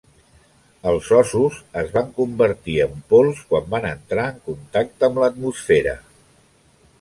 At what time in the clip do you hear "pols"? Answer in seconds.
3.13-3.43